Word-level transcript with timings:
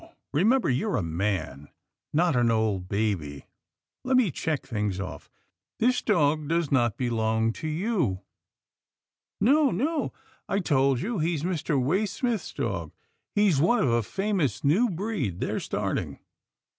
Re 0.33 0.43
member 0.43 0.67
you 0.67 0.89
are 0.89 0.97
a 0.97 1.03
man, 1.03 1.69
not 2.11 2.35
an 2.35 2.49
old 2.49 2.89
baby. 2.89 3.45
Let 4.03 4.17
me 4.17 4.31
check 4.31 4.65
things 4.65 4.99
off— 4.99 5.29
this 5.79 6.01
dog 6.01 6.47
does 6.47 6.71
not 6.71 6.97
belong 6.97 7.53
to 7.61 7.67
you?"" 7.67 8.21
No, 9.39 9.69
no, 9.69 10.11
I 10.49 10.57
told 10.57 11.01
you 11.01 11.19
he's 11.19 11.43
Mr. 11.43 11.79
Waysmith's 11.79 12.51
dog— 12.53 12.93
he's 13.35 13.61
one 13.61 13.77
of 13.77 13.89
a 13.89 14.01
famous 14.01 14.63
new 14.63 14.89
breed 14.89 15.39
they're 15.39 15.59
starting." 15.59 16.17